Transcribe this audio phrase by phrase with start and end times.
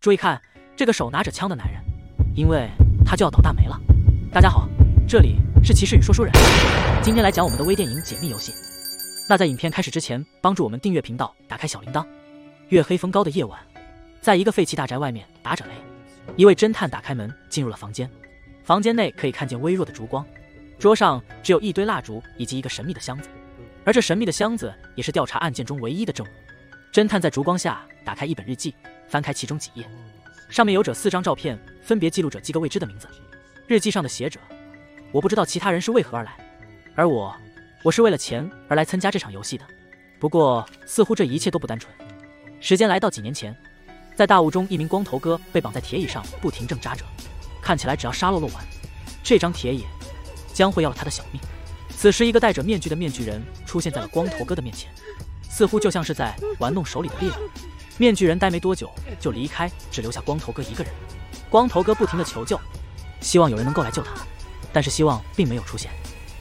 [0.00, 0.40] 注意看
[0.76, 1.82] 这个手拿着枪的男人，
[2.36, 2.68] 因为
[3.04, 3.76] 他就要倒大霉了。
[4.32, 4.68] 大家好，
[5.08, 6.32] 这里是骑士与说书人，
[7.02, 8.52] 今天来讲我们的微电影解密游戏。
[9.28, 12.06] 那在影片开始之前，帮助我们订阅频道，打开小铃铛。
[12.68, 13.58] 月黑风高的夜晚，
[14.20, 15.72] 在一个废弃大宅外面打着雷，
[16.36, 18.08] 一位侦探打开门进入了房间。
[18.62, 20.24] 房间内可以看见微弱的烛光，
[20.78, 23.28] 桌上只有一堆蜡烛以及一个神秘的箱子，
[23.84, 26.30] 而这神秘的箱子也是调查案件中唯一的证物。
[26.92, 28.72] 侦探在烛光下打开一本日记。
[29.08, 29.88] 翻开其中几页，
[30.48, 33.08] 上面有着四张照片，分别记录着几个未知的名字。
[33.66, 34.38] 日记上的写着
[35.12, 36.36] ：“我不知道其他人是为何而来，
[36.94, 37.34] 而我，
[37.82, 39.64] 我是为了钱而来参加这场游戏的。
[40.18, 41.92] 不过，似乎这一切都不单纯。”
[42.60, 43.56] 时间来到几年前，
[44.14, 47.04] 在大雾中，一名光头哥被绑在铁椅上，不停挣扎着。
[47.62, 48.64] 看起来，只要沙漏漏完，
[49.22, 49.84] 这张铁椅
[50.52, 51.40] 将会要了他的小命。
[51.90, 54.90] 此时，一个戴着面具的面具人出现在了光头哥的面前，
[55.48, 57.50] 似乎就像是在玩弄手里的猎物。
[57.98, 60.92] 面具人待没多久就离开，只留下光头哥一个人。
[61.50, 62.58] 光头哥不停的求救，
[63.20, 64.12] 希望有人能够来救他，
[64.72, 65.90] 但是希望并没有出现。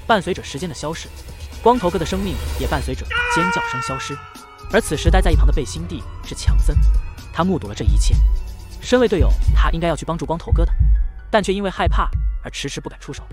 [0.05, 1.07] 伴随着时间的消逝，
[1.61, 4.15] 光头哥的生命也伴随着尖叫声消失。
[4.71, 6.75] 而此时待在一旁的背心弟是强森，
[7.33, 8.15] 他目睹了这一切。
[8.81, 10.71] 身为队友，他应该要去帮助光头哥的，
[11.31, 12.09] 但却因为害怕
[12.43, 13.23] 而迟迟不敢出手。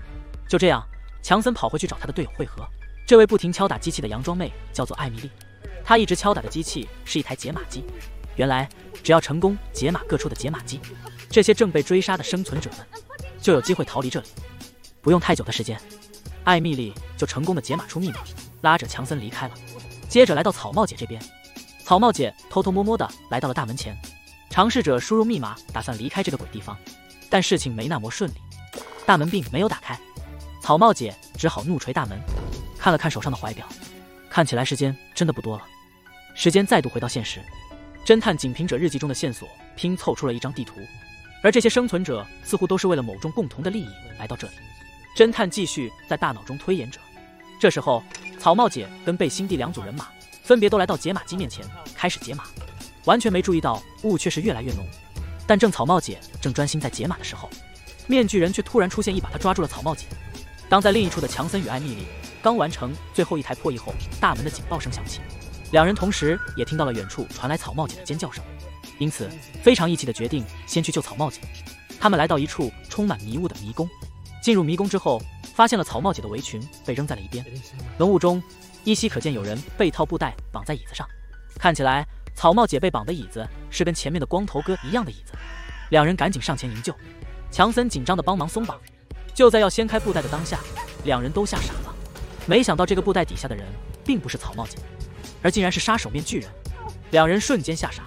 [0.47, 0.83] 就这样，
[1.21, 2.65] 强森跑回去找他的队友会合。
[3.05, 5.29] 这位不停敲打机器的洋装妹叫做艾米丽，
[5.83, 7.83] 她一直敲打的机器是一台解码机。
[8.35, 8.67] 原来，
[9.03, 10.79] 只要成功解码各处的解码机，
[11.29, 12.79] 这些正被追杀的生存者们
[13.41, 14.27] 就有机会逃离这里。
[15.01, 15.79] 不用太久的时间，
[16.43, 18.19] 艾米丽就成功的解码出密码，
[18.61, 19.53] 拉着强森离开了。
[20.09, 21.21] 接着来到草帽姐这边，
[21.83, 23.95] 草帽姐偷偷摸摸的来到了大门前，
[24.49, 26.77] 尝试着输入密码，打算离开这个鬼地方。
[27.29, 28.35] 但事情没那么顺利，
[29.05, 29.99] 大门并没有打开，
[30.61, 32.19] 草帽姐只好怒捶大门。
[32.77, 33.67] 看了看手上的怀表，
[34.29, 35.63] 看起来时间真的不多了。
[36.35, 37.39] 时间再度回到现实。
[38.05, 40.79] 侦探仅凭着日记中的线索拼凑出了一张地图，
[41.41, 43.89] 而这些生存者似乎都是为了某种共同的利益
[44.19, 44.53] 来到这里。
[45.17, 46.99] 侦探继续在大脑中推演着。
[47.59, 48.03] 这时候，
[48.37, 50.07] 草帽姐跟贝辛蒂两组人马
[50.43, 51.65] 分别都来到解码机面前
[51.95, 52.43] 开始解码，
[53.05, 54.85] 完全没注意到雾却是越来越浓。
[55.47, 57.49] 但正草帽姐正专心在解码的时候，
[58.05, 60.05] 面具人却突然出现，一把他抓住了草帽姐。
[60.69, 62.03] 当在另一处的强森与艾米丽
[62.43, 65.21] 刚完成最后一台破译后，大门的警报声响起。
[65.71, 68.43] 两人同时也听到了远处传来草帽姐的尖叫声，
[68.97, 69.29] 因此
[69.63, 71.41] 非常义气的决定先去救草帽姐。
[71.99, 73.89] 他们来到一处充满迷雾的迷宫，
[74.41, 75.21] 进入迷宫之后，
[75.55, 77.43] 发现了草帽姐的围裙被扔在了一边。
[77.97, 78.41] 浓雾中
[78.83, 81.07] 依稀可见有人被套布袋绑在椅子上，
[81.57, 82.05] 看起来
[82.35, 85.33] 草帽姐被绑的椅子是跟前面的光头哥一样的椅子。
[85.89, 86.93] 两人赶紧上前营救，
[87.51, 88.79] 强森紧张的帮忙松绑。
[89.33, 90.59] 就在要掀开布袋的当下，
[91.03, 91.93] 两人都吓傻了，
[92.45, 93.65] 没想到这个布袋底下的人
[94.03, 94.77] 并不是草帽姐。
[95.45, 96.49] 而竟然是杀手面具人，
[97.11, 98.01] 两人瞬间吓傻，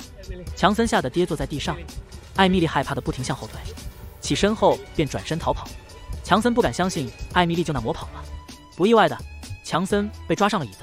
[0.56, 1.78] 强森吓得跌坐在地上，
[2.34, 3.60] 艾米丽害怕的不停向后退，
[4.20, 5.68] 起身后便转身逃跑。
[6.24, 8.24] 强森不敢相信艾米丽就那么跑了，
[8.76, 9.16] 不意外的，
[9.62, 10.78] 强森被抓上了椅子，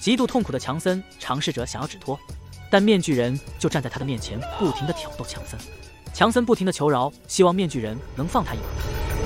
[0.00, 2.18] 极度痛苦的强森尝试着想要止脱，
[2.70, 5.60] 但面具人就站在他的面前，不停的挑逗强森。
[6.14, 8.64] 强森不停的求饶，希望面具人能放他一马。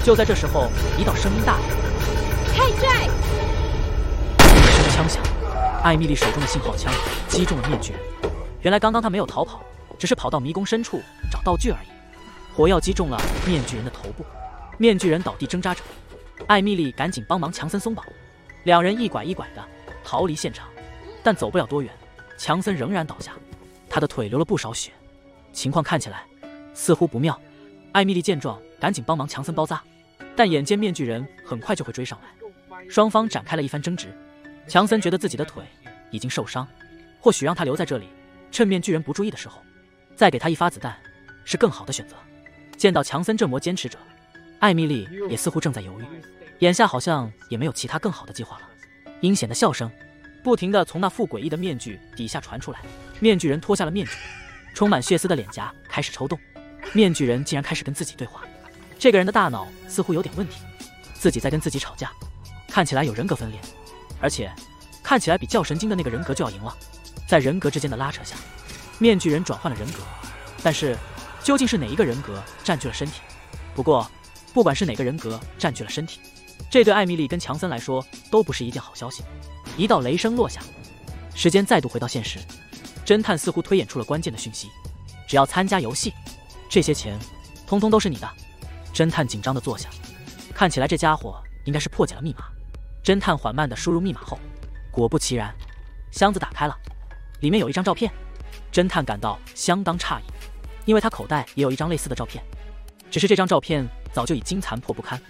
[0.04, 0.68] 就在这时候，
[0.98, 1.62] 一道声音大喊
[2.52, 3.06] ：“开拽！”
[4.42, 5.33] 一声枪响。
[5.84, 6.90] 艾米丽手中的信号枪
[7.28, 8.00] 击中了面具人。
[8.62, 9.62] 原来刚刚他没有逃跑，
[9.98, 11.88] 只是跑到迷宫深处找道具而已。
[12.56, 14.24] 火药击中了面具人的头部，
[14.78, 15.82] 面具人倒地挣扎着。
[16.46, 18.02] 艾米丽赶紧帮忙强森松绑，
[18.62, 19.62] 两人一拐一拐的
[20.02, 20.66] 逃离现场。
[21.22, 21.92] 但走不了多远，
[22.38, 23.32] 强森仍然倒下，
[23.90, 24.90] 他的腿流了不少血，
[25.52, 26.24] 情况看起来
[26.72, 27.38] 似乎不妙。
[27.92, 29.82] 艾米丽见状，赶紧帮忙强森包扎，
[30.34, 34.08] 但眼见面具人很快就会追上来，双方展开了一番争执。
[34.66, 35.62] 强森觉得自己的腿
[36.10, 36.66] 已经受伤，
[37.20, 38.08] 或许让他留在这里，
[38.50, 39.62] 趁面具人不注意的时候，
[40.16, 40.96] 再给他一发子弹，
[41.44, 42.16] 是更好的选择。
[42.76, 43.98] 见到强森这么坚持着，
[44.58, 46.04] 艾米丽也似乎正在犹豫，
[46.60, 48.68] 眼下好像也没有其他更好的计划了。
[49.20, 49.90] 阴险的笑声
[50.42, 52.80] 不停地从那副诡异的面具底下传出来，
[53.20, 54.12] 面具人脱下了面具，
[54.74, 56.38] 充满血丝的脸颊开始抽动，
[56.92, 58.42] 面具人竟然开始跟自己对话。
[58.98, 60.62] 这个人的大脑似乎有点问题，
[61.14, 62.10] 自己在跟自己吵架，
[62.68, 63.60] 看起来有人格分裂。
[64.24, 64.50] 而且，
[65.02, 66.74] 看起来比较神经的那个人格就要赢了。
[67.28, 68.34] 在人格之间的拉扯下，
[68.98, 69.98] 面具人转换了人格。
[70.62, 70.96] 但是，
[71.42, 73.20] 究竟是哪一个人格占据了身体？
[73.74, 74.10] 不过，
[74.54, 76.20] 不管是哪个人格占据了身体，
[76.70, 79.22] 这对艾米丽跟强森来说都不是一件好消息。
[79.76, 80.62] 一道雷声落下，
[81.34, 82.38] 时间再度回到现实。
[83.04, 84.70] 侦探似乎推演出了关键的讯息：
[85.28, 86.14] 只要参加游戏，
[86.70, 87.18] 这些钱
[87.66, 88.26] 通通都是你的。
[88.94, 89.90] 侦探紧张地坐下，
[90.54, 92.46] 看起来这家伙应该是破解了密码。
[93.04, 94.38] 侦探缓慢地输入密码后，
[94.90, 95.54] 果不其然，
[96.10, 96.74] 箱子打开了，
[97.40, 98.10] 里面有一张照片。
[98.72, 100.22] 侦探感到相当诧异，
[100.86, 102.42] 因为他口袋也有一张类似的照片，
[103.10, 105.20] 只是这张照片早就已经残破不堪。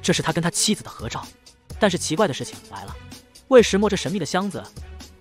[0.00, 1.26] 这是他跟他妻子的合照，
[1.80, 2.96] 但是奇怪的事情来了，
[3.48, 4.62] 为石墨这神秘的箱子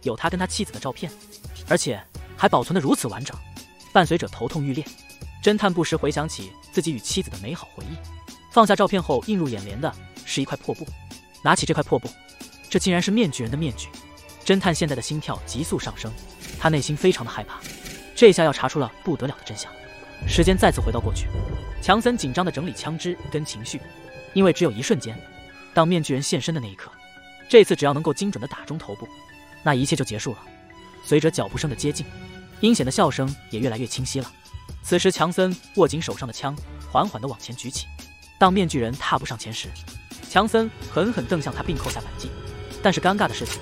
[0.04, 1.12] 有他跟他妻子的照片，
[1.68, 2.00] 而且
[2.38, 3.36] 还保存的如此完整，
[3.92, 4.86] 伴随着头痛欲裂。
[5.44, 7.98] 侦探不时回想起自己与妻子的美好回忆，
[8.52, 9.92] 放下照片后，映入眼帘的
[10.24, 10.88] 是一块破布。
[11.46, 12.10] 拿起这块破布，
[12.72, 13.88] 这竟然是面具人的面具。
[14.44, 16.12] 侦探现在的心跳急速上升，
[16.60, 17.60] 他内心非常的害怕，
[18.16, 19.72] 这下要查出了不得了的真相。
[20.28, 21.28] 时间再次回到过去，
[21.84, 23.80] 强森紧张的整理枪支跟情绪，
[24.34, 25.16] 因为只有一瞬间，
[25.72, 26.92] 当面具人现身的那一刻，
[27.48, 29.08] 这次只要能够精准的打中头部，
[29.62, 30.40] 那一切就结束了。
[31.04, 32.04] 随着脚步声的接近，
[32.60, 34.32] 阴险的笑声也越来越清晰了。
[34.82, 36.58] 此时，强森握紧手上的枪，
[36.92, 37.86] 缓缓地往前举起。
[38.40, 39.70] 当面具人踏步上前时，
[40.36, 42.30] 强森狠狠瞪向他，并扣下扳机。
[42.84, 43.62] 但是尴尬的事情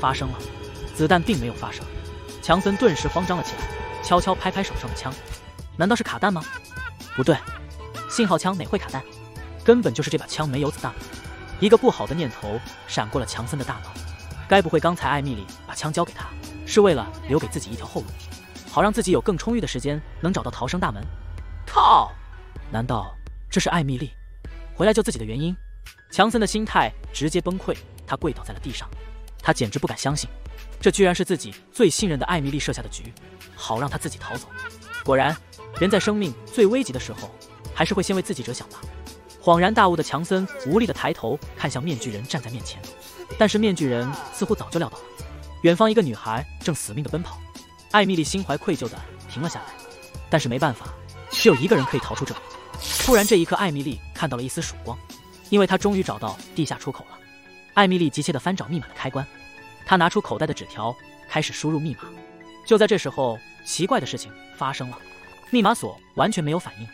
[0.00, 0.38] 发生了，
[0.94, 1.82] 子弹并没有发射。
[2.40, 5.12] 强森顿时慌张了起来，悄悄拍拍手上的枪。
[5.76, 6.42] 难道是卡弹吗？
[7.14, 7.36] 不对，
[8.08, 9.04] 信号枪哪会卡弹？
[9.62, 10.90] 根本就是这把枪没有子弹。
[11.60, 13.92] 一个不好的念头闪过了强森的大脑，
[14.48, 16.28] 该不会刚才艾米丽把枪交给他，
[16.64, 18.06] 是为了留给自己一条后路？
[18.70, 21.04] 好让自己有更充裕的时间能找到逃生大门。
[21.66, 22.10] 靠！
[22.72, 23.14] 难道
[23.50, 24.12] 这是艾米丽
[24.74, 25.54] 回来救自己的原因？
[26.10, 28.88] 强森的心态直接崩溃，他跪倒在了地上。
[29.42, 30.28] 他简直不敢相信，
[30.80, 33.12] 这居然是自己最信任的艾米丽设下的局，
[33.54, 34.48] 好让他自己逃走。
[35.04, 35.36] 果然，
[35.78, 37.30] 人在生命最危急的时候，
[37.74, 38.80] 还是会先为自己着想吧。
[39.40, 42.82] 恍然大悟的强森无力地抬头看向面具人站在面前，
[43.38, 45.04] 但是面具人似乎早就料到了，
[45.62, 47.38] 远方一个女孩正死命地奔跑。
[47.92, 48.98] 艾米丽心怀愧疚的
[49.30, 49.66] 停了下来，
[50.28, 50.88] 但是没办法，
[51.30, 52.40] 只有一个人可以逃出这里。
[52.98, 54.98] 突然，这一刻，艾米丽看到了一丝曙光，
[55.50, 57.18] 因为他终于找到地下出口了。
[57.74, 59.26] 艾米丽急切地翻找密码的开关，
[59.84, 60.94] 她拿出口袋的纸条，
[61.28, 62.00] 开始输入密码。
[62.66, 64.98] 就在这时候，奇怪的事情发生了，
[65.50, 66.88] 密码锁完全没有反应。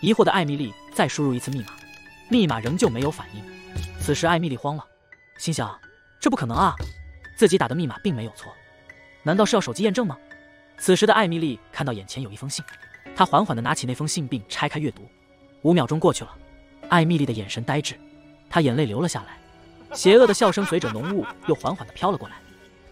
[0.00, 1.68] 疑惑的艾米丽再输入一次密码，
[2.28, 3.42] 密码仍旧没有反应。
[4.00, 4.84] 此时，艾米丽慌了，
[5.38, 5.80] 心想：
[6.20, 6.74] 这不可能啊，
[7.36, 8.52] 自己打的密码并没有错，
[9.22, 10.18] 难道是要手机验证吗？
[10.76, 12.62] 此时的艾米丽看到眼前有一封信，
[13.16, 15.08] 她缓缓地拿起那封信并拆开阅读。
[15.62, 16.36] 五秒钟过去了，
[16.94, 17.96] 艾米丽的眼神呆滞，
[18.48, 19.36] 她眼泪流了下来，
[19.96, 22.36] 邪恶的笑声随着浓雾又缓缓地飘了过来。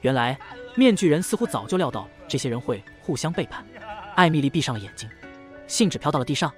[0.00, 0.36] 原来
[0.74, 3.64] 面具人似乎早就料到这些人会互相背叛。
[4.16, 5.08] 艾米丽闭上了眼睛，
[5.68, 6.52] 信纸飘到了地上，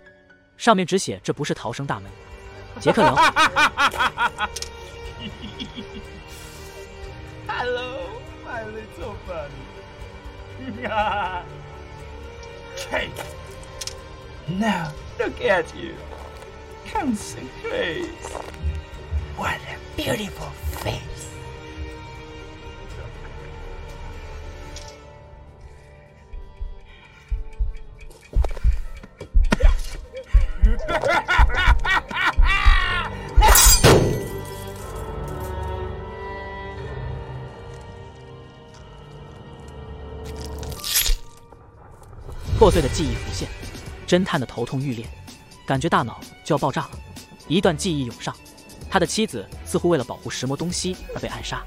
[0.57, 2.11] 上面只写：“这不是逃生大门。”
[2.81, 3.15] 杰克聊。
[7.47, 8.09] Hello,
[8.43, 9.53] my little bunny.
[12.91, 13.11] Hey,
[14.49, 15.93] now look at you.
[16.95, 18.07] Concentrate.
[19.37, 20.51] What a beautiful
[20.83, 21.03] face.
[42.57, 43.47] 破碎的记忆浮现，
[44.07, 45.05] 侦探的头痛欲裂，
[45.67, 46.91] 感觉大脑就要爆炸了。
[47.49, 48.35] 一段记忆涌上，
[48.91, 51.63] 他的妻子似乎为了保护石魔东西而被暗杀，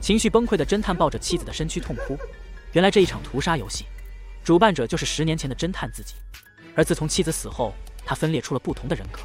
[0.00, 2.18] 情绪崩溃的侦探抱着妻子的身躯痛哭。
[2.72, 3.84] 原来这一场屠杀游戏，
[4.44, 6.14] 主办者就是十年前的侦探自己。
[6.74, 7.74] 而自从妻子死后，
[8.04, 9.20] 他分裂出了不同的人格，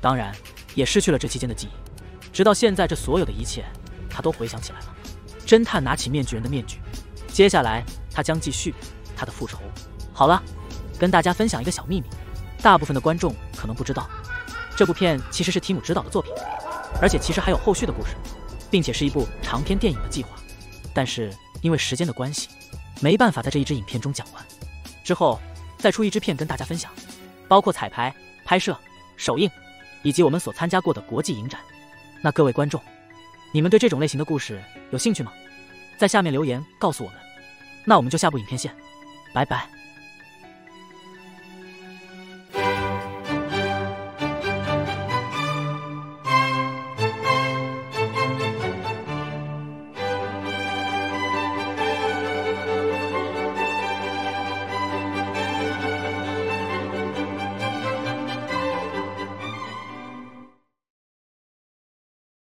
[0.00, 0.34] 当然
[0.74, 2.32] 也失去了这期间的记忆。
[2.32, 3.64] 直到现在，这所有的一切
[4.08, 4.96] 他都回想起来了。
[5.46, 6.78] 侦探拿起面具人的面具，
[7.28, 8.74] 接下来他将继续
[9.16, 9.58] 他的复仇。
[10.12, 10.42] 好了。
[10.98, 12.06] 跟大家分享一个小秘密，
[12.62, 14.08] 大部分的观众可能不知道，
[14.76, 16.32] 这部片其实是提姆执导的作品，
[17.00, 18.14] 而且其实还有后续的故事，
[18.70, 20.30] 并且是一部长篇电影的计划。
[20.94, 22.48] 但是因为时间的关系，
[23.00, 24.44] 没办法在这一支影片中讲完。
[25.02, 25.40] 之后
[25.78, 26.92] 再出一支片跟大家分享，
[27.48, 28.14] 包括彩排、
[28.44, 28.76] 拍摄、
[29.16, 29.50] 首映，
[30.02, 31.60] 以及我们所参加过的国际影展。
[32.20, 32.80] 那各位观众，
[33.52, 35.32] 你们对这种类型的故事有兴趣吗？
[35.98, 37.18] 在下面留言告诉我们。
[37.84, 38.72] 那我们就下部影片见，
[39.34, 39.81] 拜拜。